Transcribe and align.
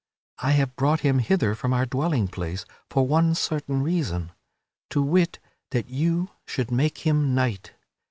I 0.39 0.53
have 0.53 0.75
brought 0.75 1.01
him 1.01 1.19
hither 1.19 1.53
from 1.53 1.73
our 1.73 1.85
dwelling 1.85 2.27
place 2.27 2.65
for 2.89 3.05
one 3.05 3.35
certain 3.35 3.83
reason; 3.83 4.31
to 4.89 4.99
wit, 5.03 5.37
that 5.69 5.89
you 5.91 6.31
should 6.43 6.71
make 6.71 7.05
him 7.05 7.35
knight. 7.35 7.73